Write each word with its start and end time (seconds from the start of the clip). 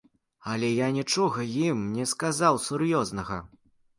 Але 0.53 0.69
я 0.69 0.85
нічога 0.95 1.43
ім 1.67 1.83
не 1.97 2.05
сказаў 2.13 2.59
сур'ёзнага. 2.65 3.41